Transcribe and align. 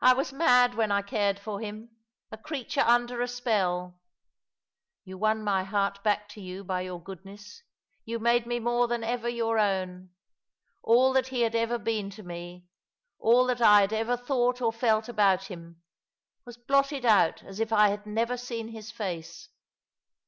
I 0.00 0.12
was 0.14 0.32
mad 0.32 0.74
when 0.76 0.92
I 0.92 1.02
cared 1.02 1.40
for 1.40 1.58
him— 1.60 1.90
a 2.30 2.38
creature 2.38 2.82
under 2.82 3.20
a 3.20 3.26
spell. 3.26 3.98
You 5.04 5.18
won 5.18 5.42
my 5.42 5.64
heart 5.64 6.04
back 6.04 6.28
to 6.34 6.40
you 6.40 6.62
by 6.62 6.82
your 6.82 7.02
goodness— 7.02 7.64
you 8.06 8.20
made 8.20 8.46
me 8.46 8.60
more 8.60 8.86
than 8.86 9.02
ever 9.02 9.28
your 9.28 9.58
own. 9.58 10.10
All 10.84 11.12
that 11.14 11.26
he 11.34 11.40
had 11.40 11.56
ever 11.56 11.78
been 11.78 12.10
to 12.10 12.22
me— 12.22 12.66
all 13.18 13.44
that 13.46 13.60
I 13.60 13.80
had 13.80 13.92
ever 13.92 14.16
thought 14.16 14.62
or 14.62 14.72
felt 14.72 15.08
about 15.08 15.46
him— 15.46 15.82
was 16.46 16.56
blotted 16.56 17.04
out 17.04 17.42
as 17.42 17.58
if 17.58 17.72
I 17.72 17.88
had 17.88 18.06
never 18.06 18.36
seen 18.36 18.68
his 18.68 18.92
face. 18.92 19.48